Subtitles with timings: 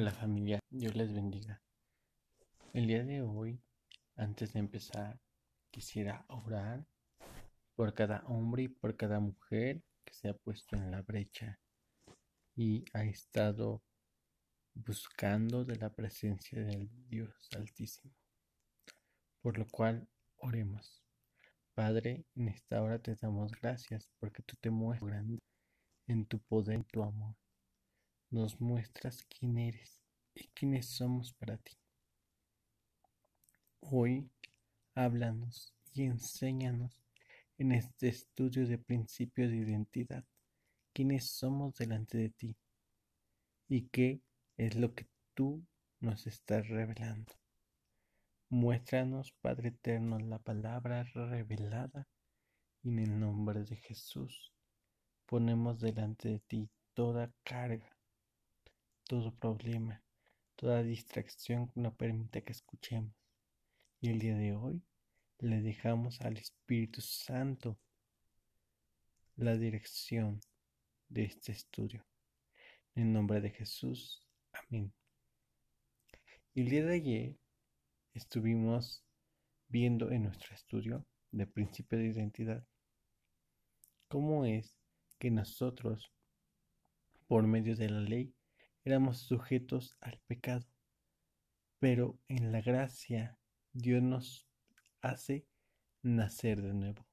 [0.00, 1.60] Hola familia, Dios les bendiga.
[2.72, 3.60] El día de hoy,
[4.16, 5.20] antes de empezar,
[5.70, 6.86] quisiera orar
[7.74, 11.60] por cada hombre y por cada mujer que se ha puesto en la brecha
[12.56, 13.82] y ha estado
[14.72, 18.14] buscando de la presencia del Dios Altísimo.
[19.42, 20.08] Por lo cual,
[20.38, 21.04] oremos.
[21.74, 25.42] Padre, en esta hora te damos gracias porque tú te muestras grande
[26.06, 27.36] en tu poder y tu amor
[28.30, 29.98] nos muestras quién eres
[30.34, 31.76] y quiénes somos para ti.
[33.80, 34.30] Hoy
[34.94, 37.02] háblanos y enséñanos
[37.58, 40.24] en este estudio de principios de identidad
[40.92, 42.56] quiénes somos delante de ti
[43.68, 44.20] y qué
[44.56, 45.64] es lo que tú
[45.98, 47.34] nos estás revelando.
[48.48, 52.06] Muéstranos, Padre Eterno, la palabra revelada
[52.82, 54.52] y en el nombre de Jesús
[55.26, 57.99] ponemos delante de ti toda carga
[59.10, 60.00] todo problema,
[60.54, 63.12] toda distracción no permite que escuchemos.
[64.00, 64.84] Y el día de hoy
[65.40, 67.76] le dejamos al Espíritu Santo
[69.34, 70.40] la dirección
[71.08, 72.06] de este estudio.
[72.94, 74.24] En nombre de Jesús.
[74.52, 74.92] Amén.
[76.54, 77.36] El día de ayer
[78.14, 79.04] estuvimos
[79.66, 82.64] viendo en nuestro estudio de principio de identidad
[84.06, 84.76] cómo es
[85.18, 86.12] que nosotros,
[87.26, 88.32] por medio de la ley,
[88.84, 90.66] éramos sujetos al pecado,
[91.78, 93.38] pero en la gracia
[93.72, 94.48] Dios nos
[95.00, 95.46] hace
[96.02, 97.06] nacer de nuevo.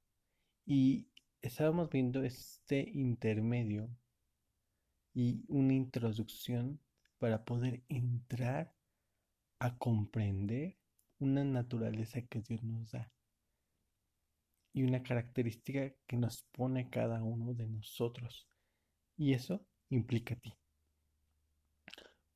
[0.65, 1.07] Y
[1.41, 3.89] estábamos viendo este intermedio
[5.13, 6.79] y una introducción
[7.17, 8.73] para poder entrar
[9.59, 10.77] a comprender
[11.19, 13.11] una naturaleza que Dios nos da
[14.73, 18.47] y una característica que nos pone cada uno de nosotros.
[19.17, 20.53] Y eso implica a ti.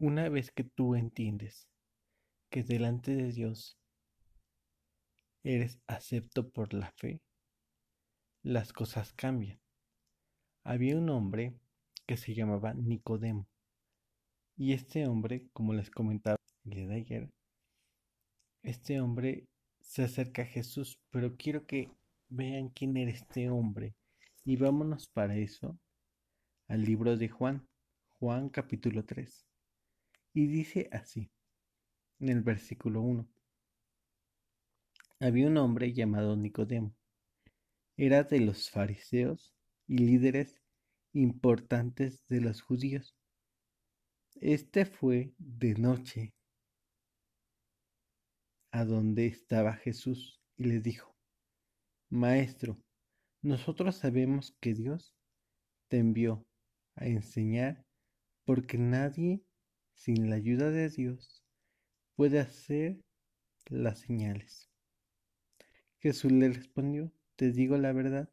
[0.01, 1.67] Una vez que tú entiendes
[2.49, 3.77] que delante de Dios
[5.43, 7.21] eres acepto por la fe,
[8.41, 9.59] las cosas cambian.
[10.63, 11.53] Había un hombre
[12.07, 13.47] que se llamaba Nicodemo.
[14.57, 17.29] Y este hombre, como les comentaba el día de ayer,
[18.63, 19.45] este hombre
[19.81, 21.91] se acerca a Jesús, pero quiero que
[22.27, 23.93] vean quién era este hombre.
[24.45, 25.77] Y vámonos para eso
[26.67, 27.67] al libro de Juan,
[28.17, 29.50] Juan capítulo 3.
[30.33, 31.29] Y dice así,
[32.19, 33.27] en el versículo 1.
[35.19, 36.95] Había un hombre llamado Nicodemo.
[37.97, 39.53] Era de los fariseos
[39.87, 40.61] y líderes
[41.13, 43.15] importantes de los judíos.
[44.35, 46.33] Este fue de noche
[48.71, 51.13] a donde estaba Jesús y le dijo,
[52.09, 52.81] Maestro,
[53.41, 55.13] nosotros sabemos que Dios
[55.89, 56.45] te envió
[56.95, 57.85] a enseñar
[58.45, 59.43] porque nadie
[60.03, 61.43] sin la ayuda de Dios,
[62.15, 62.97] puede hacer
[63.67, 64.67] las señales.
[65.99, 68.27] Jesús le respondió, te digo la verdad,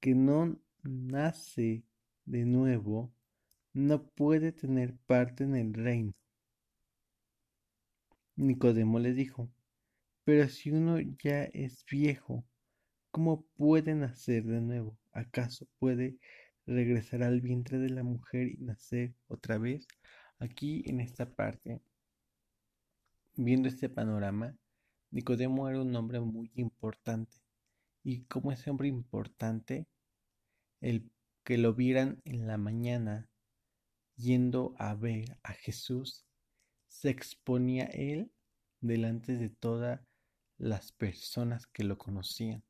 [0.00, 1.84] que no nace
[2.24, 3.12] de nuevo,
[3.74, 6.14] no puede tener parte en el reino.
[8.36, 9.50] Nicodemo le dijo,
[10.24, 12.46] pero si uno ya es viejo,
[13.10, 14.98] ¿cómo puede nacer de nuevo?
[15.12, 16.16] ¿Acaso puede
[16.64, 19.86] regresar al vientre de la mujer y nacer otra vez?
[20.42, 21.80] Aquí en esta parte,
[23.36, 24.58] viendo este panorama,
[25.12, 27.36] Nicodemo era un hombre muy importante.
[28.02, 29.86] Y como ese hombre importante,
[30.80, 31.08] el
[31.44, 33.30] que lo vieran en la mañana
[34.16, 36.26] yendo a ver a Jesús,
[36.88, 38.32] se exponía él
[38.80, 40.00] delante de todas
[40.58, 42.64] las personas que lo conocían.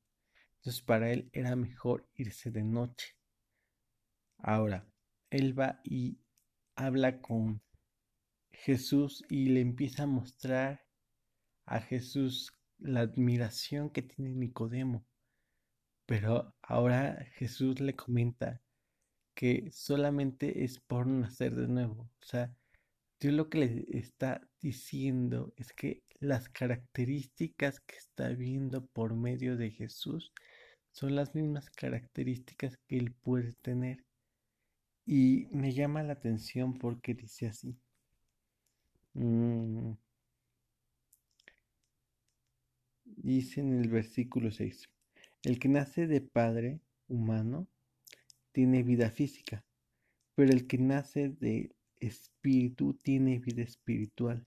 [0.57, 3.17] Entonces para él era mejor irse de noche.
[4.37, 4.87] Ahora,
[5.31, 6.19] él va y
[6.75, 7.63] habla con
[8.53, 10.85] Jesús y le empieza a mostrar
[11.67, 15.05] a Jesús la admiración que tiene Nicodemo.
[16.07, 18.61] Pero ahora Jesús le comenta
[19.35, 22.11] que solamente es por nacer de nuevo.
[22.21, 22.55] O sea,
[23.21, 29.57] Dios lo que le está diciendo es que las características que está viendo por medio
[29.57, 30.33] de Jesús
[30.93, 34.05] son las mismas características que él puede tener.
[35.05, 37.77] Y me llama la atención porque dice así.
[39.15, 39.93] Mm.
[43.05, 44.89] Dice en el versículo 6,
[45.45, 47.69] el que nace de padre humano
[48.53, 49.65] tiene vida física,
[50.35, 54.47] pero el que nace de espíritu tiene vida espiritual.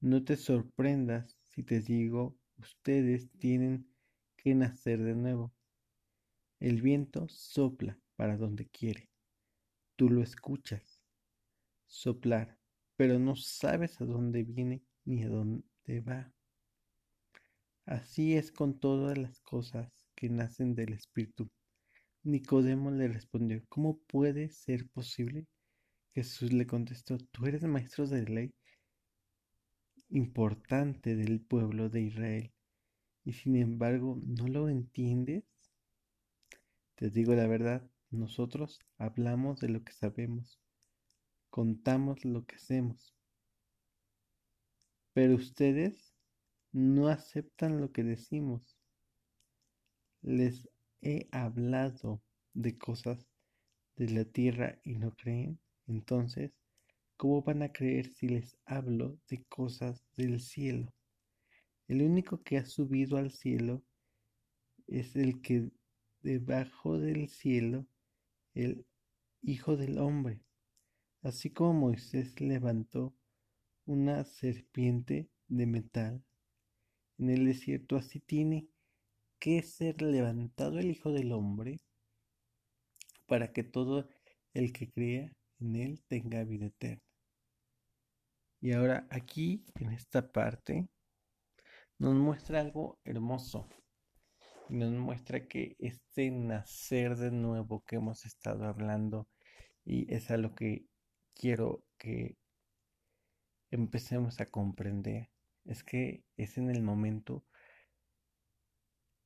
[0.00, 3.86] No te sorprendas si te digo, ustedes tienen
[4.36, 5.52] que nacer de nuevo.
[6.60, 9.08] El viento sopla para donde quiere
[9.96, 11.00] tú lo escuchas
[11.86, 12.58] soplar,
[12.96, 16.32] pero no sabes a dónde viene ni a dónde va.
[17.84, 21.48] Así es con todas las cosas que nacen del Espíritu.
[22.24, 25.46] Nicodemo le respondió, ¿cómo puede ser posible?
[26.12, 28.54] Jesús le contestó, tú eres maestro de ley
[30.08, 32.52] importante del pueblo de Israel
[33.24, 35.44] y sin embargo no lo entiendes.
[36.94, 40.60] Te digo la verdad, nosotros hablamos de lo que sabemos,
[41.50, 43.14] contamos lo que hacemos,
[45.12, 46.14] pero ustedes
[46.72, 48.78] no aceptan lo que decimos.
[50.20, 50.68] Les
[51.00, 52.22] he hablado
[52.52, 53.26] de cosas
[53.96, 55.58] de la tierra y no creen.
[55.86, 56.52] Entonces,
[57.16, 60.92] ¿cómo van a creer si les hablo de cosas del cielo?
[61.88, 63.82] El único que ha subido al cielo
[64.86, 65.70] es el que
[66.20, 67.86] debajo del cielo,
[68.56, 68.86] el
[69.42, 70.40] Hijo del Hombre.
[71.22, 73.14] Así como Moisés levantó
[73.84, 76.24] una serpiente de metal
[77.18, 78.68] en el desierto, así tiene
[79.38, 81.80] que ser levantado el Hijo del Hombre
[83.26, 84.08] para que todo
[84.54, 87.02] el que crea en él tenga vida eterna.
[88.60, 90.88] Y ahora aquí, en esta parte,
[91.98, 93.68] nos muestra algo hermoso.
[94.68, 99.28] Nos muestra que este nacer de nuevo que hemos estado hablando
[99.84, 100.86] y es a lo que
[101.34, 102.36] quiero que
[103.70, 105.30] empecemos a comprender
[105.66, 107.44] es que es en el momento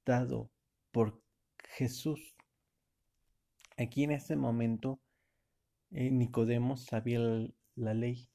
[0.05, 0.51] dado
[0.93, 1.23] por
[1.59, 2.37] Jesús.
[3.79, 5.01] Aquí en este momento
[5.91, 7.21] eh, Nicodemo sabía
[7.77, 8.29] la ley,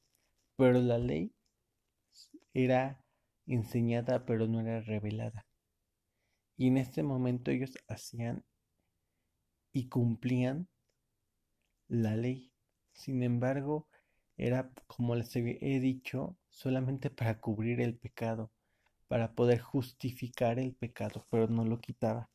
[0.56, 1.32] pero la ley
[2.52, 3.00] era
[3.46, 5.45] enseñada pero no era revelada.
[6.56, 8.44] Y en este momento ellos hacían
[9.72, 10.68] y cumplían
[11.88, 12.52] la ley.
[12.92, 13.88] Sin embargo,
[14.36, 18.50] era, como les he dicho, solamente para cubrir el pecado,
[19.08, 22.30] para poder justificar el pecado, pero no lo quitaba.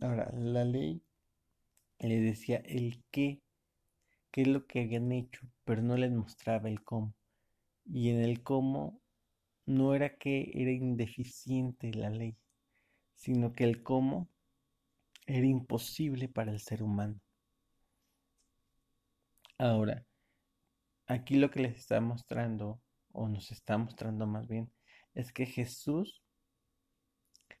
[0.00, 1.02] Ahora, la ley
[1.98, 3.40] le decía el qué,
[4.30, 7.14] qué es lo que habían hecho, pero no les mostraba el cómo.
[7.84, 9.00] Y en el cómo
[9.66, 12.36] no era que era indeficiente la ley,
[13.22, 14.28] sino que el cómo
[15.26, 17.20] era imposible para el ser humano.
[19.58, 20.04] Ahora,
[21.12, 22.80] Aquí lo que les está mostrando,
[23.12, 24.72] o nos está mostrando más bien,
[25.14, 26.22] es que Jesús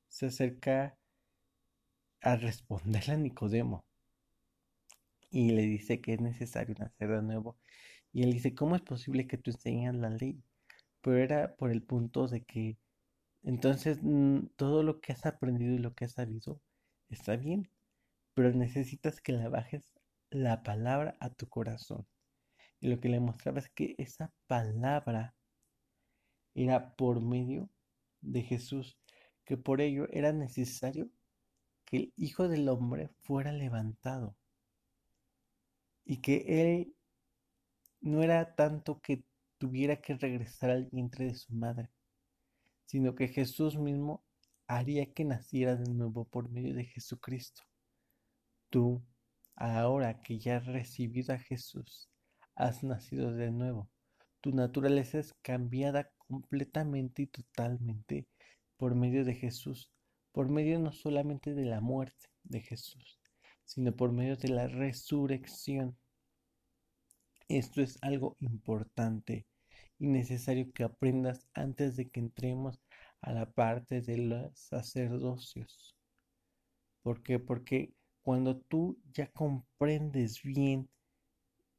[0.08, 0.96] se acerca
[2.22, 3.84] a responderle a Nicodemo
[5.30, 7.58] y le dice que es necesario nacer de nuevo.
[8.12, 10.42] Y él dice, ¿cómo es posible que tú enseñas la ley?
[11.02, 12.78] Pero era por el punto de que
[13.42, 16.60] entonces mm, todo lo que has aprendido y lo que has sabido
[17.08, 17.70] está bien,
[18.34, 19.92] pero necesitas que le bajes
[20.30, 22.06] la palabra a tu corazón.
[22.80, 25.34] Y lo que le mostraba es que esa palabra
[26.54, 27.68] era por medio
[28.20, 28.98] de Jesús,
[29.44, 31.10] que por ello era necesario
[31.84, 34.36] que el Hijo del Hombre fuera levantado
[36.04, 36.94] y que Él
[38.00, 39.24] no era tanto que
[39.58, 41.88] tuviera que regresar al vientre de su madre,
[42.92, 44.22] sino que Jesús mismo
[44.66, 47.62] haría que naciera de nuevo por medio de Jesucristo.
[48.68, 49.02] Tú,
[49.56, 52.10] ahora que ya has recibido a Jesús,
[52.54, 53.88] has nacido de nuevo.
[54.42, 58.26] Tu naturaleza es cambiada completamente y totalmente
[58.76, 59.90] por medio de Jesús,
[60.30, 63.18] por medio no solamente de la muerte de Jesús,
[63.64, 65.96] sino por medio de la resurrección.
[67.48, 69.46] Esto es algo importante
[70.02, 72.82] y necesario que aprendas antes de que entremos
[73.20, 75.96] a la parte de los sacerdocios.
[77.04, 77.38] ¿Por qué?
[77.38, 80.90] Porque cuando tú ya comprendes bien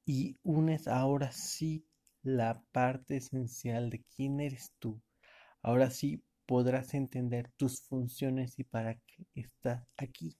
[0.06, 1.86] y unes ahora sí
[2.22, 5.02] la parte esencial de quién eres tú.
[5.62, 10.38] Ahora sí podrás entender tus funciones y para qué estás aquí.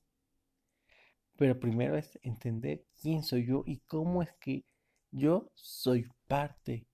[1.36, 4.64] Pero primero es entender quién soy yo y cómo es que
[5.12, 6.88] yo soy parte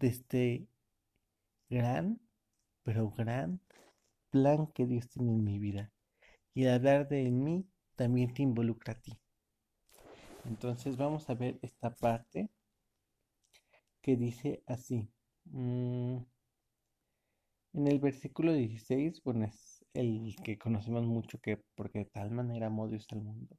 [0.00, 0.68] de este
[1.68, 2.20] gran,
[2.82, 3.60] pero gran
[4.30, 5.92] plan que Dios tiene en mi vida.
[6.54, 7.66] Y al hablar de mí
[7.96, 9.18] también te involucra a ti.
[10.46, 12.50] Entonces vamos a ver esta parte
[14.02, 15.08] que dice así.
[15.44, 16.18] Mm,
[17.74, 22.66] en el versículo 16, bueno, es el que conocemos mucho que porque de tal manera
[22.68, 23.56] amó Dios al mundo,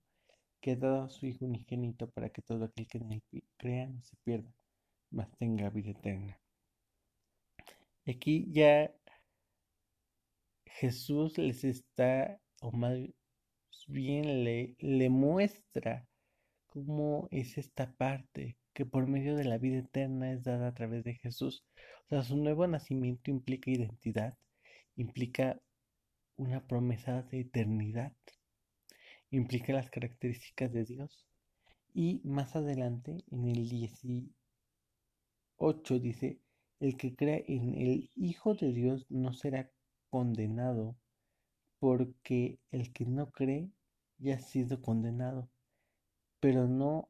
[0.59, 3.23] que ha dado a su Hijo unigénito para que todo aquel que en él
[3.57, 4.51] crea no se pierda,
[5.11, 6.39] mas tenga vida eterna.
[8.07, 8.91] Aquí ya
[10.65, 12.97] Jesús les está, o más
[13.87, 16.07] bien le, le muestra
[16.67, 21.03] cómo es esta parte que por medio de la vida eterna es dada a través
[21.03, 21.65] de Jesús.
[22.05, 24.37] O sea, su nuevo nacimiento implica identidad,
[24.95, 25.61] implica
[26.37, 28.13] una promesa de eternidad,
[29.29, 31.27] implica las características de Dios.
[31.93, 33.69] Y más adelante, en el
[35.61, 36.39] 18, dice,
[36.79, 39.69] el que cree en el Hijo de Dios no será
[40.09, 40.95] condenado,
[41.79, 43.69] porque el que no cree
[44.17, 45.49] ya ha sido condenado,
[46.39, 47.09] pero no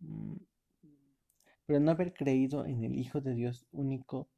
[0.00, 0.36] mm,
[1.66, 4.28] pero no haber creído en el Hijo de Dios único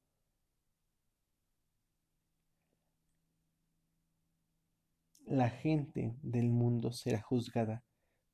[5.26, 7.82] la gente del mundo será juzgada,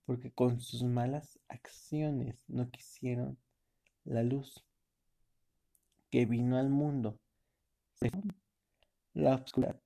[0.04, 3.38] porque con sus malas acciones no quisieron
[4.08, 4.64] la luz
[6.10, 7.18] que vino al mundo.
[9.12, 9.80] La oscuridad.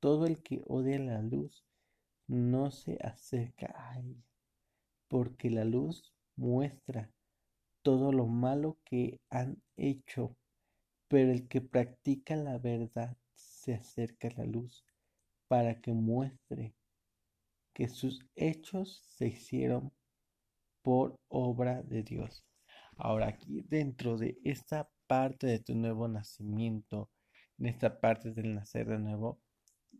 [0.00, 1.64] Todo el que odia la luz
[2.26, 4.24] no se acerca a ella,
[5.06, 7.12] porque la luz muestra
[7.82, 10.36] todo lo malo que han hecho,
[11.06, 14.84] pero el que practica la verdad se acerca a la luz
[15.46, 16.74] para que muestre
[17.74, 19.92] que sus hechos se hicieron
[20.82, 22.44] por obra de Dios.
[22.96, 27.10] Ahora aquí dentro de esta parte de tu nuevo nacimiento,
[27.58, 29.40] en esta parte del nacer de nuevo,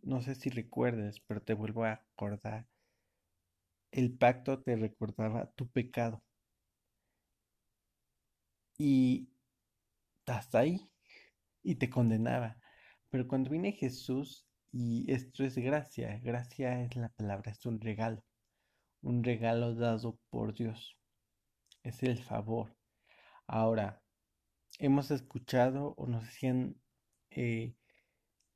[0.03, 2.67] no sé si recuerdes, pero te vuelvo a acordar.
[3.93, 6.23] El pacto te recordaba tu pecado.
[8.79, 9.29] Y
[10.27, 10.91] hasta ahí.
[11.63, 12.57] Y te condenaba.
[13.11, 18.25] Pero cuando viene Jesús, y esto es gracia, gracia es la palabra, es un regalo.
[19.03, 20.97] Un regalo dado por Dios.
[21.83, 22.75] Es el favor.
[23.47, 24.03] Ahora,
[24.79, 26.77] hemos escuchado o nos han
[27.31, 27.75] eh,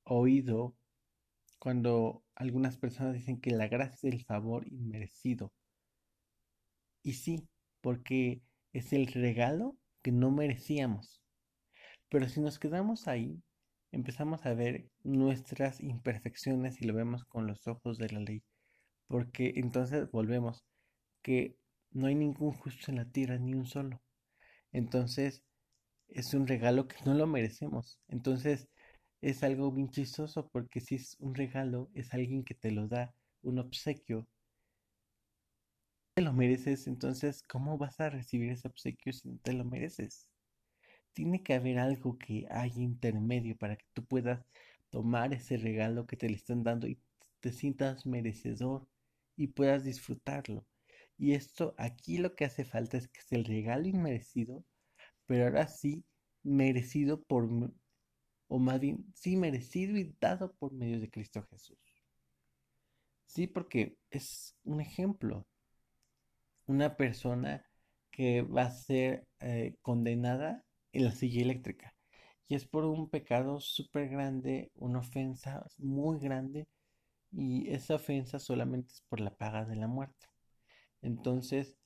[0.05, 0.77] oído
[1.59, 5.53] cuando algunas personas dicen que la gracia es el favor inmerecido.
[7.03, 7.49] Y sí,
[7.81, 11.23] porque es el regalo que no merecíamos.
[12.09, 13.43] Pero si nos quedamos ahí,
[13.93, 18.43] empezamos a ver nuestras imperfecciones y lo vemos con los ojos de la ley.
[19.09, 20.65] Porque entonces volvemos
[21.23, 21.57] que
[21.93, 24.01] no hay ningún justo en la tierra, ni un solo.
[24.77, 25.43] Entonces,
[26.09, 27.99] es un regalo que no lo merecemos.
[28.09, 28.69] Entonces,
[29.23, 33.15] es algo bien chistoso porque si es un regalo, es alguien que te lo da,
[33.41, 34.29] un obsequio.
[36.15, 40.29] Te lo mereces, entonces, ¿cómo vas a recibir ese obsequio si no te lo mereces?
[41.15, 44.45] Tiene que haber algo que haya intermedio para que tú puedas
[44.91, 47.01] tomar ese regalo que te le están dando y
[47.41, 48.87] te sientas merecedor
[49.37, 50.67] y puedas disfrutarlo.
[51.19, 54.65] Y esto aquí lo que hace falta es que es el regalo inmerecido,
[55.27, 56.05] pero ahora sí
[56.43, 57.49] merecido por,
[58.49, 61.79] o más bien, sí merecido y dado por medio de Cristo Jesús.
[63.27, 65.47] Sí, porque es un ejemplo.
[66.67, 67.65] Una persona
[68.11, 71.95] que va a ser eh, condenada en la silla eléctrica.
[72.49, 76.69] Y es por un pecado súper grande, una ofensa muy grande.
[77.33, 80.27] Y esa ofensa solamente es por la paga de la muerte.
[81.07, 81.77] Entonces,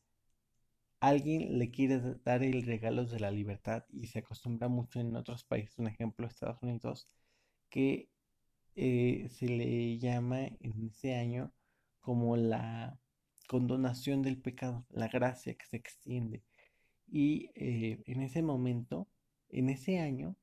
[0.98, 5.44] alguien le quiere dar el regalo de la libertad y se acostumbra mucho en otros
[5.44, 7.06] países, un ejemplo, Estados Unidos,
[7.68, 8.08] que
[8.76, 11.52] eh, se le llama en ese año
[12.00, 12.98] como la
[13.46, 16.42] condonación del pecado, la gracia que se extiende.
[17.06, 19.06] Y eh, en ese momento,
[19.50, 20.34] en ese año,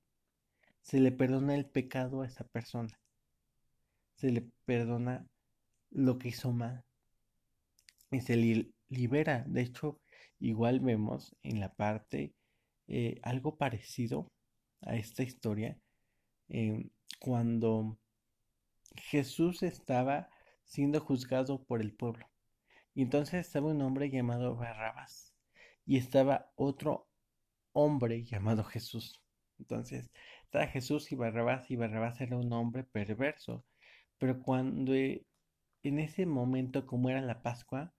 [0.82, 3.00] se le perdona el pecado a esa persona.
[4.18, 5.28] Se le perdona
[5.90, 6.87] lo que hizo mal
[8.12, 8.36] y se
[8.90, 9.44] libera.
[9.48, 10.00] De hecho,
[10.40, 12.34] igual vemos en la parte
[12.88, 14.32] eh, algo parecido
[14.82, 15.78] a esta historia
[16.50, 17.98] em, cuando
[18.96, 20.30] Jesús estaba
[20.64, 22.30] siendo juzgado por el pueblo.
[22.94, 25.34] Y entonces estaba un hombre llamado Barrabás
[25.86, 27.08] y estaba otro
[27.74, 29.22] hombre llamado Jesús.
[29.60, 30.10] Entonces
[30.46, 33.66] estaba Jesús y Barrabás y Barrabás era un hombre perverso.
[34.18, 37.94] Pero cuando en ese momento, como era la Pascua,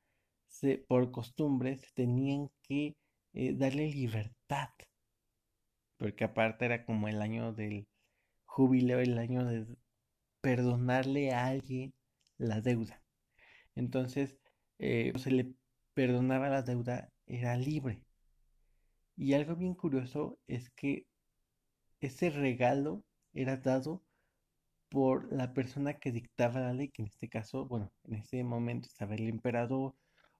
[0.88, 2.96] por costumbre se tenían que
[3.32, 4.70] eh, darle libertad.
[5.96, 7.86] Porque aparte era como el año del
[8.44, 9.66] jubileo, el año de
[10.40, 11.94] perdonarle a alguien
[12.38, 13.02] la deuda.
[13.74, 14.38] Entonces,
[14.78, 15.54] eh, se le
[15.94, 18.02] perdonaba la deuda, era libre.
[19.16, 21.06] Y algo bien curioso es que
[22.00, 24.02] ese regalo era dado
[24.88, 28.88] por la persona que dictaba la ley, que en este caso, bueno, en ese momento
[28.88, 29.94] estaba el emperador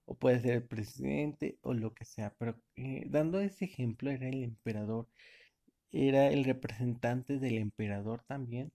[0.09, 4.29] o puede ser el presidente o lo que sea, pero eh, dando ese ejemplo era
[4.29, 5.09] el emperador,
[5.93, 8.73] era el representante del emperador también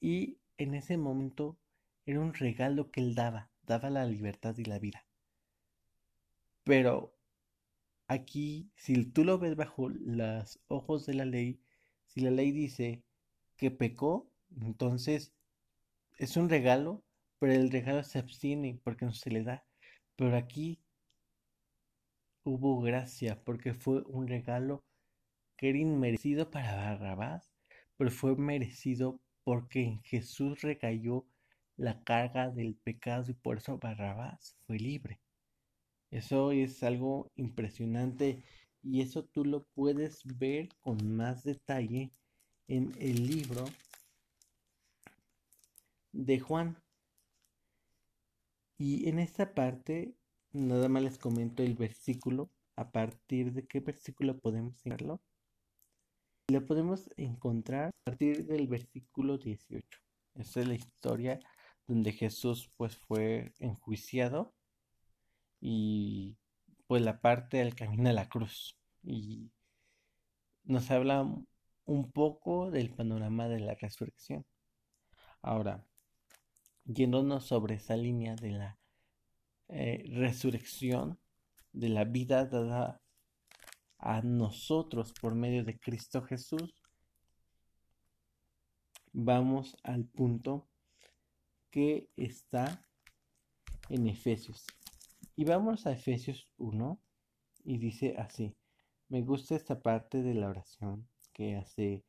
[0.00, 1.58] y en ese momento
[2.06, 5.04] era un regalo que él daba, daba la libertad y la vida.
[6.64, 7.14] Pero
[8.08, 11.60] aquí, si tú lo ves bajo los ojos de la ley,
[12.06, 13.02] si la ley dice
[13.56, 14.30] que pecó,
[14.60, 15.32] entonces
[16.18, 17.04] es un regalo,
[17.40, 19.67] pero el regalo se abstiene porque no se le da.
[20.18, 20.80] Pero aquí
[22.42, 24.82] hubo gracia porque fue un regalo
[25.56, 27.52] que era inmerecido para Barrabás,
[27.96, 31.24] pero fue merecido porque en Jesús recayó
[31.76, 35.20] la carga del pecado y por eso Barrabás fue libre.
[36.10, 38.42] Eso es algo impresionante
[38.82, 42.10] y eso tú lo puedes ver con más detalle
[42.66, 43.66] en el libro
[46.10, 46.76] de Juan.
[48.78, 50.14] Y en esta parte,
[50.52, 52.50] nada más les comento el versículo.
[52.76, 55.20] ¿A partir de qué versículo podemos verlo?
[56.48, 59.84] Lo podemos encontrar a partir del versículo 18.
[60.36, 61.40] Esa es la historia
[61.88, 64.54] donde Jesús pues fue enjuiciado
[65.60, 66.36] y
[66.86, 68.78] pues la parte del camino a la cruz.
[69.02, 69.50] Y
[70.62, 71.26] nos habla
[71.84, 74.46] un poco del panorama de la resurrección.
[75.42, 75.84] Ahora,
[76.88, 78.78] yéndonos sobre esa línea de la
[79.68, 81.18] eh, resurrección,
[81.72, 83.00] de la vida dada
[83.98, 86.82] a nosotros por medio de Cristo Jesús,
[89.12, 90.66] vamos al punto
[91.70, 92.82] que está
[93.90, 94.66] en Efesios.
[95.36, 96.98] Y vamos a Efesios 1
[97.64, 98.56] y dice así,
[99.08, 102.04] me gusta esta parte de la oración que hace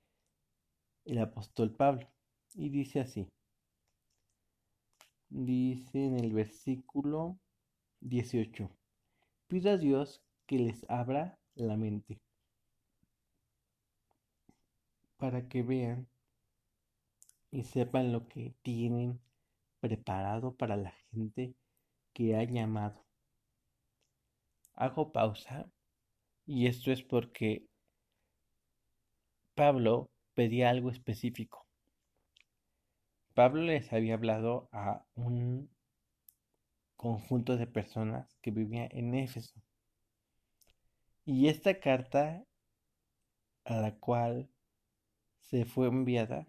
[1.06, 2.08] el apóstol Pablo.
[2.56, 3.28] Y dice así,
[5.30, 7.40] dice en el versículo
[8.02, 8.70] 18,
[9.48, 12.20] pido a Dios que les abra la mente
[15.18, 16.08] para que vean
[17.52, 19.20] y sepan lo que tienen
[19.80, 21.56] preparado para la gente
[22.14, 23.06] que ha llamado.
[24.74, 25.70] Hago pausa
[26.46, 27.68] y esto es porque
[29.56, 31.69] Pablo pedía algo específico.
[33.34, 35.70] Pablo les había hablado a un
[36.96, 39.62] conjunto de personas que vivían en Éfeso.
[41.26, 42.44] Y esta carta
[43.66, 44.50] a la cual
[45.40, 46.48] se fue enviada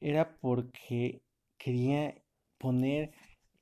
[0.00, 1.22] era porque
[1.56, 2.14] quería
[2.58, 3.12] poner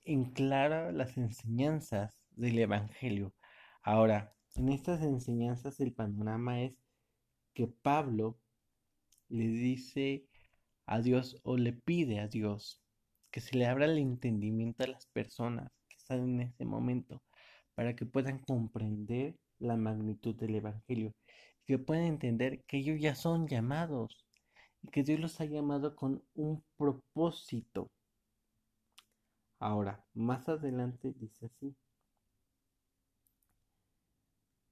[0.04, 3.34] en claro las enseñanzas del Evangelio.
[3.82, 6.74] Ahora, en estas enseñanzas el panorama es
[7.54, 8.38] que Pablo
[9.28, 10.26] le dice
[10.86, 12.80] a Dios o le pide a Dios
[13.30, 17.22] que se le abra el entendimiento a las personas que están en ese momento
[17.74, 21.12] para que puedan comprender la magnitud del Evangelio,
[21.66, 24.24] que puedan entender que ellos ya son llamados
[24.82, 27.90] y que Dios los ha llamado con un propósito.
[29.58, 31.74] Ahora, más adelante dice así.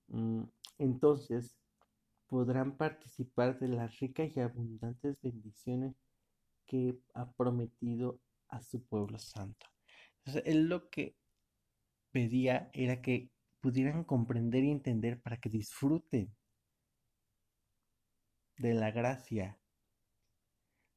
[0.08, 0.44] Mm,
[0.78, 1.56] entonces,
[2.28, 5.96] podrán participar de las ricas y abundantes bendiciones
[6.72, 9.66] que ha prometido a su pueblo santo.
[10.18, 11.14] Entonces, él lo que
[12.12, 13.28] pedía era que
[13.60, 16.34] pudieran comprender y entender para que disfruten
[18.56, 19.58] de la gracia.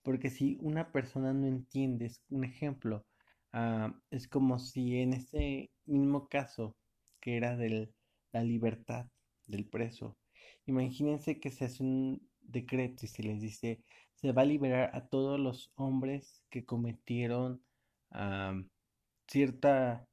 [0.01, 3.05] Porque si una persona no entiende, es un ejemplo,
[3.51, 6.77] ah, es como si en ese mismo caso
[7.19, 7.91] que era de
[8.31, 9.07] la libertad
[9.47, 10.17] del preso,
[10.67, 13.81] Imagínense que se hace un decreto y se les dice,
[14.15, 17.61] se va a liberar a todos los hombres que cometieron
[19.27, 20.07] cierta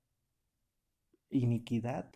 [1.30, 2.10] iniquidad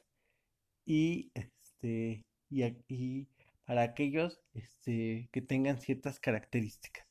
[0.84, 3.28] y este y,
[3.64, 7.06] para aquellos este, que tengan ciertas características.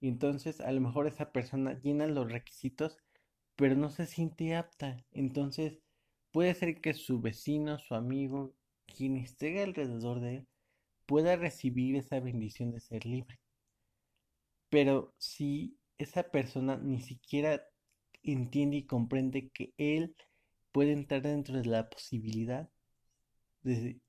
[0.00, 2.98] Y entonces a lo mejor esa persona llena los requisitos,
[3.56, 5.04] pero no se siente apta.
[5.12, 5.80] Entonces
[6.32, 8.54] puede ser que su vecino, su amigo,
[8.86, 10.48] quien esté alrededor de él
[11.06, 13.38] pueda recibir esa bendición de ser libre.
[14.68, 17.62] Pero si esa persona ni siquiera
[18.22, 20.16] entiende y comprende que él
[20.72, 22.68] puede entrar dentro de la posibilidad
[23.62, 24.00] de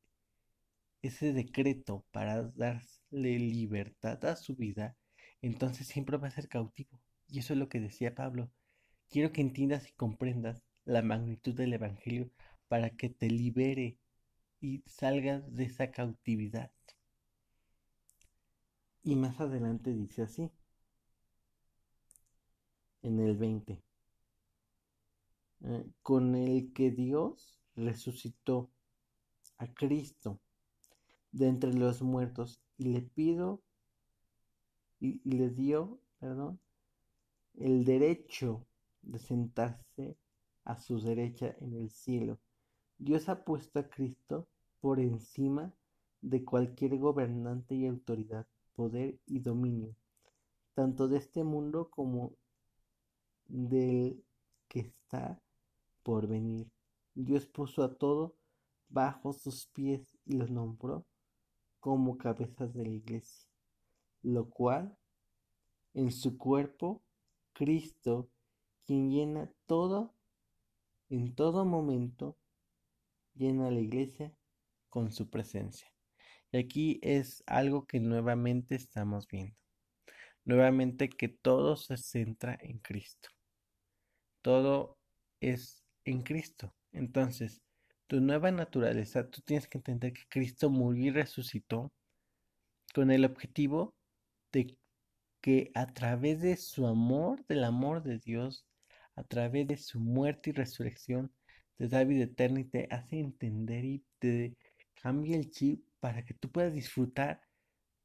[1.01, 4.97] ese decreto para darle libertad a su vida,
[5.41, 7.01] entonces siempre va a ser cautivo.
[7.27, 8.51] Y eso es lo que decía Pablo.
[9.10, 12.31] Quiero que entiendas y comprendas la magnitud del Evangelio
[12.67, 13.97] para que te libere
[14.60, 16.72] y salgas de esa cautividad.
[19.04, 20.52] Y más adelante dice así,
[23.02, 23.82] en el 20,
[25.62, 28.70] eh, con el que Dios resucitó
[29.58, 30.39] a Cristo
[31.32, 33.62] de entre los muertos y le pido
[35.00, 36.60] y, y le dio, perdón,
[37.54, 38.65] el derecho
[39.02, 40.17] de sentarse
[40.65, 42.39] a su derecha en el cielo
[42.97, 44.47] Dios ha puesto a Cristo
[44.79, 45.73] por encima
[46.21, 49.95] de cualquier gobernante y autoridad, poder y dominio,
[50.73, 52.33] tanto de este mundo como
[53.45, 54.23] del
[54.67, 55.41] que está
[56.03, 56.67] por venir.
[57.13, 58.36] Dios puso a todo
[58.89, 61.05] bajo sus pies y los nombró
[61.79, 63.47] como cabezas de la iglesia,
[64.21, 64.97] lo cual
[65.93, 67.01] en su cuerpo,
[67.53, 68.29] Cristo,
[68.86, 70.13] quien llena todo,
[71.10, 72.38] en todo momento,
[73.38, 74.34] llena la iglesia
[74.89, 75.88] con su presencia.
[76.52, 79.56] Y aquí es algo que nuevamente estamos viendo.
[80.45, 83.30] Nuevamente que todo se centra en Cristo.
[84.41, 84.97] Todo
[85.41, 86.73] es en Cristo.
[86.93, 87.62] Entonces,
[88.08, 91.91] tu nueva naturaleza, tú tienes que entender que Cristo murió y resucitó
[92.93, 93.93] con el objetivo
[94.54, 94.78] de
[95.41, 98.65] que a través de su amor, del amor de Dios,
[99.15, 101.32] a través de su muerte y resurrección,
[101.78, 104.58] te da vida eterna y te hace entender y te
[104.96, 107.42] cambia el chip para que tú puedas disfrutar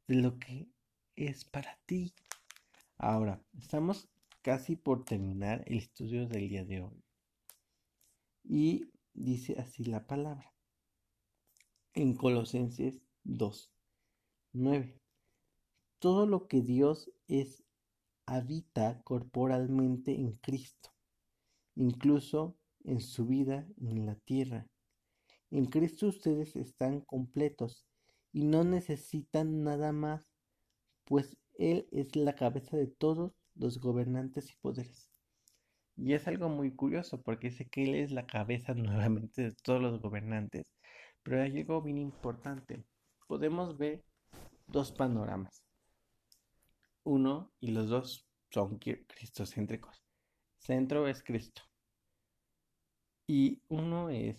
[0.07, 0.69] de lo que
[1.17, 2.15] es para ti.
[2.99, 4.09] Ahora, estamos
[4.43, 7.05] casi por terminar el estudio del día de hoy.
[8.45, 10.53] Y dice así la palabra.
[11.95, 13.73] En Colosenses 2,
[14.53, 15.01] 9.
[15.99, 17.63] Todo lo que Dios es
[18.27, 20.91] habita corporalmente en Cristo,
[21.75, 24.67] incluso en su vida en la tierra.
[25.51, 27.87] En Cristo ustedes están completos
[28.33, 30.31] y no necesitan nada más,
[31.05, 35.11] pues Él es la cabeza de todos los gobernantes y poderes.
[35.97, 39.81] Y es algo muy curioso porque dice que Él es la cabeza nuevamente de todos
[39.81, 40.65] los gobernantes.
[41.23, 42.85] Pero hay algo bien importante.
[43.29, 44.03] Podemos ver
[44.67, 45.63] dos panoramas.
[47.05, 50.03] Uno y los dos son cristocéntricos.
[50.59, 51.63] Centro es Cristo.
[53.27, 54.37] Y uno es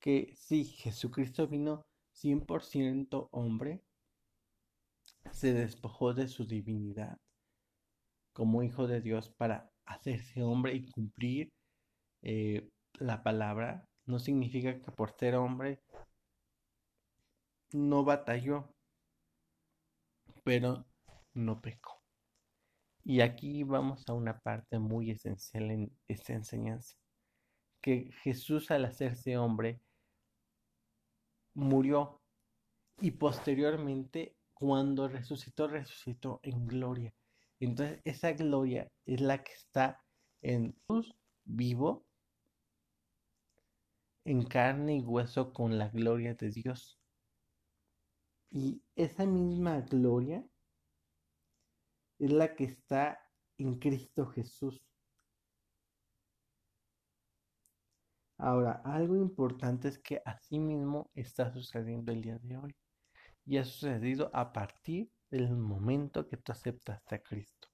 [0.00, 3.82] que sí, Jesucristo vino 100% hombre,
[5.30, 7.18] se despojó de su divinidad
[8.32, 11.52] como hijo de Dios para hacerse hombre y cumplir
[12.22, 15.80] eh, la palabra, no significa que por ser hombre
[17.72, 18.74] no batalló,
[20.44, 20.84] pero
[21.34, 22.02] no pecó.
[23.04, 26.96] Y aquí vamos a una parte muy esencial en esta enseñanza,
[27.80, 29.80] que Jesús al hacerse hombre
[31.54, 32.20] murió
[33.00, 37.14] y posteriormente cuando resucitó, resucitó en gloria.
[37.58, 40.02] Entonces esa gloria es la que está
[40.42, 41.14] en Jesús
[41.44, 42.06] vivo,
[44.24, 46.98] en carne y hueso con la gloria de Dios.
[48.50, 50.44] Y esa misma gloria
[52.18, 53.18] es la que está
[53.58, 54.82] en Cristo Jesús.
[58.42, 62.74] Ahora, algo importante es que así mismo está sucediendo el día de hoy.
[63.44, 67.68] Y ha sucedido a partir del momento que tú aceptas a Cristo.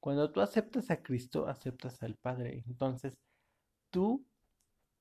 [0.00, 2.64] Cuando tú aceptas a Cristo, aceptas al Padre.
[2.66, 3.18] Entonces,
[3.90, 4.26] tú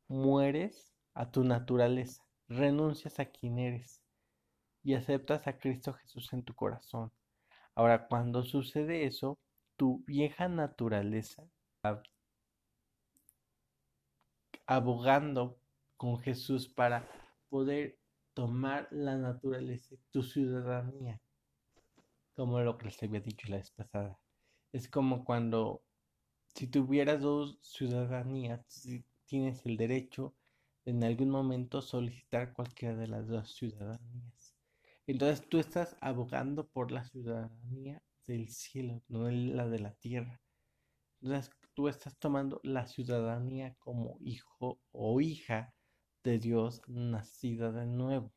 [0.08, 4.02] mueres a tu naturaleza, renuncias a quien eres
[4.84, 7.12] y aceptas a Cristo Jesús en tu corazón.
[7.74, 9.40] Ahora, cuando sucede eso,
[9.76, 11.48] tu vieja naturaleza,
[14.70, 15.60] abogando
[15.98, 17.10] con Jesús para
[17.50, 17.98] poder
[18.36, 21.20] tomar la naturaleza, tu ciudadanía,
[22.36, 24.20] como lo que les había dicho la vez pasada.
[24.72, 25.82] Es como cuando
[26.54, 28.64] si tuvieras dos ciudadanías,
[29.26, 30.36] tienes el derecho
[30.86, 34.56] en algún momento solicitar cualquiera de las dos ciudadanías.
[35.08, 40.40] Entonces tú estás abogando por la ciudadanía del cielo, no la de la tierra.
[41.22, 45.74] Entonces tú estás tomando la ciudadanía como hijo o hija
[46.26, 48.34] de Dios nacida de nuevo.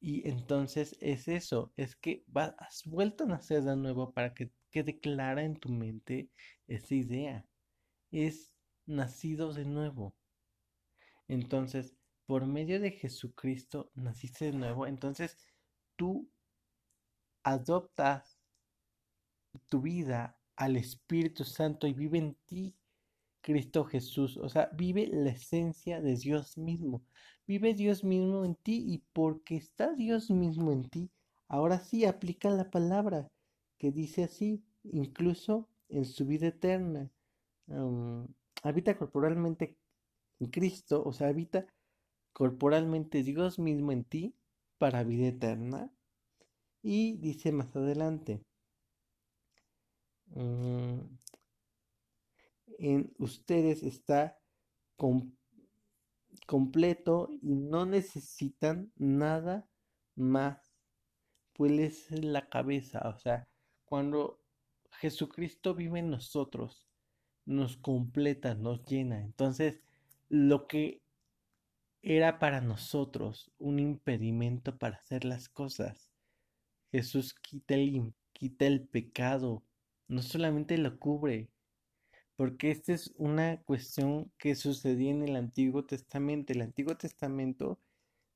[0.00, 4.98] Y entonces es eso, es que has vuelto a nacer de nuevo para que quede
[4.98, 6.30] clara en tu mente
[6.66, 7.46] esa idea.
[8.10, 8.54] Es
[8.86, 10.14] nacido de nuevo.
[11.28, 14.86] Entonces, por medio de Jesucristo naciste de nuevo.
[14.86, 15.36] Entonces,
[15.96, 16.30] tú
[17.42, 18.40] adoptas
[19.68, 22.74] tu vida al Espíritu Santo y vive en ti
[23.40, 24.36] Cristo Jesús.
[24.38, 27.04] O sea, vive la esencia de Dios mismo.
[27.46, 31.10] Vive Dios mismo en ti y porque está Dios mismo en ti,
[31.48, 33.28] ahora sí aplica la palabra
[33.78, 37.08] que dice así, incluso en su vida eterna.
[38.62, 39.76] habita corporalmente
[40.40, 41.66] en Cristo, o sea, habita
[42.32, 44.34] corporalmente Dios mismo en ti
[44.78, 45.92] para vida eterna.
[46.82, 48.42] Y dice más adelante,
[50.34, 51.18] en
[53.18, 54.38] ustedes está
[56.46, 59.68] completo y no necesitan nada
[60.14, 60.74] más.
[61.52, 63.48] Pues es la cabeza, o sea,
[63.86, 64.38] cuando
[64.92, 66.86] Jesucristo vive en nosotros,
[67.46, 69.22] nos completa, nos llena.
[69.22, 69.80] Entonces,
[70.28, 71.00] lo que
[72.02, 76.10] era para nosotros un impedimento para hacer las cosas,
[76.92, 79.62] Jesús quita el, quita el pecado,
[80.08, 81.48] no solamente lo cubre,
[82.36, 86.52] porque esta es una cuestión que sucedía en el Antiguo Testamento.
[86.52, 87.80] El Antiguo Testamento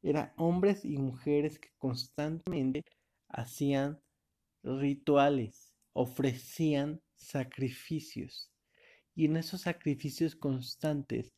[0.02, 2.84] era hombres y mujeres que constantemente
[3.28, 4.00] hacían
[4.62, 8.50] rituales, ofrecían sacrificios.
[9.14, 11.34] Y en esos sacrificios constantes,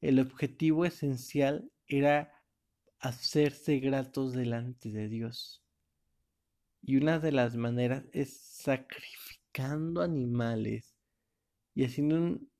[0.00, 2.32] el objetivo esencial era
[3.00, 5.62] hacerse gratos delante de Dios.
[6.80, 8.38] Y una de las maneras es
[10.02, 10.94] animales
[11.74, 12.50] y haciendo un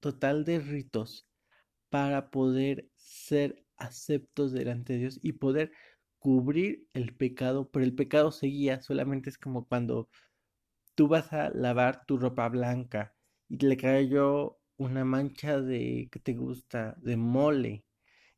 [0.00, 1.26] total de ritos
[1.90, 5.72] para poder ser aceptos delante de Dios y poder
[6.18, 10.08] cubrir el pecado, pero el pecado seguía, solamente es como cuando
[10.94, 13.14] tú vas a lavar tu ropa blanca
[13.48, 16.96] y le cayó una mancha de, ¿qué te gusta?
[17.00, 17.84] De mole.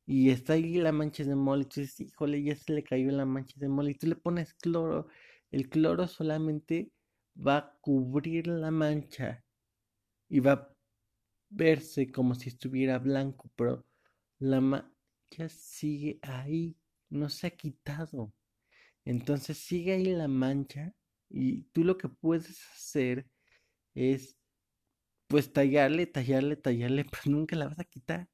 [0.06, 1.62] Y está ahí la mancha de mole.
[1.62, 3.92] Y tú dices, híjole, ya se le cayó la mancha de mole.
[3.92, 5.08] Y tú le pones cloro.
[5.50, 6.92] El cloro solamente
[7.38, 9.44] va a cubrir la mancha.
[10.28, 10.76] Y va a
[11.50, 13.50] verse como si estuviera blanco.
[13.56, 13.86] Pero
[14.38, 16.76] la mancha sigue ahí.
[17.10, 18.32] No se ha quitado.
[19.04, 20.94] Entonces sigue ahí la mancha.
[21.30, 23.26] Y tú lo que puedes hacer
[23.94, 24.38] es
[25.28, 28.28] pues tallarle, tallarle, tallarle, pues nunca la vas a quitar.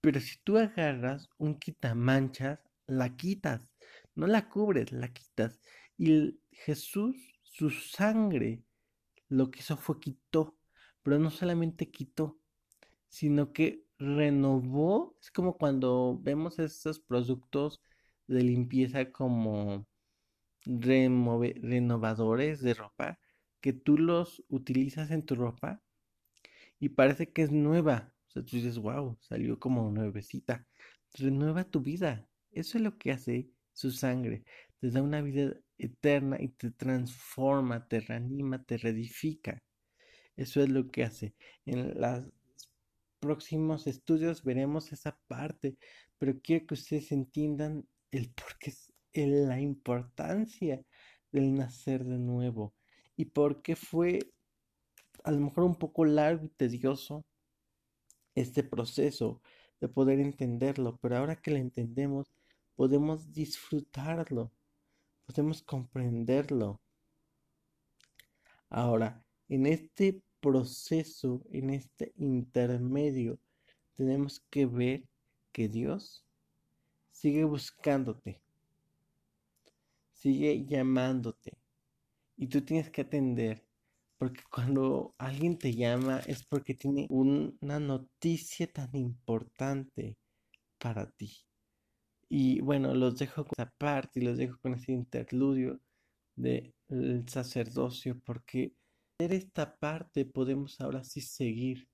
[0.00, 3.74] Pero si tú agarras un quitamanchas, la quitas,
[4.14, 5.60] no la cubres, la quitas.
[5.96, 7.16] Y Jesús,
[7.54, 8.64] su sangre,
[9.28, 10.58] lo que hizo fue quitó,
[11.04, 12.36] pero no solamente quitó,
[13.08, 15.16] sino que renovó.
[15.22, 17.80] Es como cuando vemos esos productos
[18.26, 19.86] de limpieza como
[20.64, 23.20] renovadores de ropa,
[23.60, 25.80] que tú los utilizas en tu ropa
[26.80, 28.12] y parece que es nueva.
[28.26, 30.66] O sea, tú dices, wow, salió como nuevecita.
[31.12, 32.26] Renueva tu vida.
[32.50, 34.44] Eso es lo que hace su sangre.
[34.80, 39.62] Te da una vida eterna y te transforma, te reanima, te reedifica.
[40.36, 41.34] Eso es lo que hace.
[41.64, 42.24] En los
[43.20, 45.76] próximos estudios veremos esa parte,
[46.18, 50.84] pero quiero que ustedes entiendan el por qué es la importancia
[51.32, 52.74] del nacer de nuevo
[53.16, 54.18] y por qué fue
[55.24, 57.24] a lo mejor un poco largo y tedioso
[58.34, 59.40] este proceso
[59.80, 62.34] de poder entenderlo, pero ahora que lo entendemos,
[62.74, 64.52] podemos disfrutarlo,
[65.26, 66.80] podemos comprenderlo.
[68.68, 73.38] Ahora, en este proceso, en este intermedio,
[73.96, 75.04] tenemos que ver
[75.52, 76.24] que Dios
[77.12, 78.40] sigue buscándote,
[80.12, 81.56] sigue llamándote,
[82.36, 83.64] y tú tienes que atender
[84.18, 90.16] porque cuando alguien te llama es porque tiene una noticia tan importante
[90.78, 91.44] para ti.
[92.36, 95.80] Y bueno, los dejo con esa parte y los dejo con ese interludio
[96.34, 98.74] del sacerdocio porque
[99.20, 101.88] en esta parte podemos ahora sí seguir,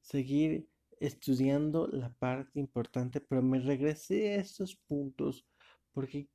[0.00, 0.68] seguir
[1.00, 5.44] estudiando la parte importante, pero me regresé a esos puntos
[5.90, 6.28] porque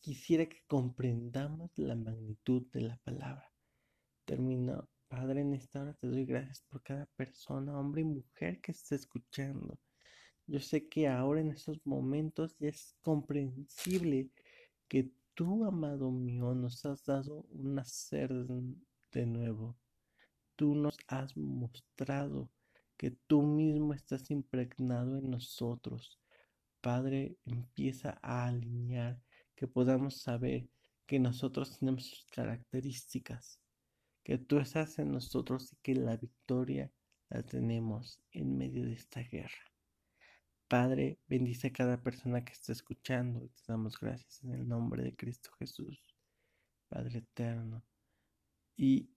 [0.00, 3.52] quisiera que comprendamos la magnitud de la palabra
[4.24, 4.88] termino.
[5.08, 8.94] Padre, en esta hora te doy gracias por cada persona, hombre y mujer que está
[8.94, 9.78] escuchando.
[10.46, 14.30] Yo sé que ahora en estos momentos es comprensible
[14.88, 18.30] que tú, amado mío, nos has dado un nacer
[19.12, 19.76] de nuevo.
[20.56, 22.50] Tú nos has mostrado
[22.96, 26.20] que tú mismo estás impregnado en nosotros.
[26.80, 29.20] Padre, empieza a alinear,
[29.56, 30.68] que podamos saber
[31.06, 33.60] que nosotros tenemos sus características
[34.24, 36.90] que tú estás en nosotros y que la victoria
[37.28, 39.73] la tenemos en medio de esta guerra.
[40.74, 45.14] Padre, bendice a cada persona que está escuchando te damos gracias en el nombre de
[45.14, 46.16] Cristo Jesús,
[46.88, 47.84] Padre eterno.
[48.76, 49.08] Y,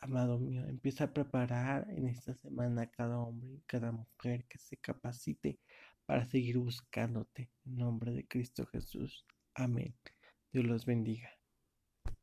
[0.00, 4.56] amado mío, empieza a preparar en esta semana a cada hombre y cada mujer que
[4.56, 5.60] se capacite
[6.06, 9.26] para seguir buscándote en nombre de Cristo Jesús.
[9.54, 9.94] Amén.
[10.50, 11.39] Dios los bendiga.